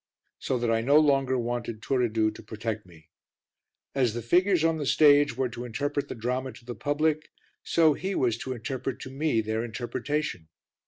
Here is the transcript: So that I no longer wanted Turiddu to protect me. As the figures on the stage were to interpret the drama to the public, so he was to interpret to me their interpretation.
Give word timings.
So 0.39 0.57
that 0.57 0.71
I 0.71 0.81
no 0.81 0.97
longer 0.99 1.37
wanted 1.37 1.79
Turiddu 1.83 2.33
to 2.33 2.41
protect 2.41 2.87
me. 2.87 3.09
As 3.93 4.15
the 4.15 4.23
figures 4.23 4.63
on 4.63 4.77
the 4.77 4.85
stage 4.87 5.37
were 5.37 5.49
to 5.49 5.63
interpret 5.63 6.07
the 6.07 6.15
drama 6.15 6.51
to 6.53 6.65
the 6.65 6.73
public, 6.73 7.29
so 7.61 7.93
he 7.93 8.15
was 8.15 8.35
to 8.39 8.53
interpret 8.53 8.99
to 9.01 9.11
me 9.11 9.41
their 9.41 9.63
interpretation. 9.63 10.49